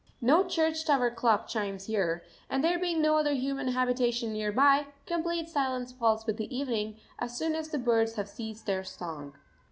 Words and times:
No 0.19 0.43
church 0.43 0.83
tower 0.83 1.11
clock 1.11 1.47
chimes 1.47 1.85
here, 1.85 2.23
and 2.49 2.63
there 2.63 2.79
being 2.79 3.03
no 3.03 3.17
other 3.19 3.35
human 3.35 3.67
habitation 3.67 4.33
near 4.33 4.51
by, 4.51 4.87
complete 5.05 5.47
silence 5.47 5.91
falls 5.91 6.25
with 6.25 6.37
the 6.37 6.49
evening, 6.57 6.97
as 7.19 7.37
soon 7.37 7.53
as 7.53 7.69
the 7.69 7.77
birds 7.77 8.15
have 8.15 8.27
ceased 8.27 8.65
their 8.65 8.83
song. 8.83 9.33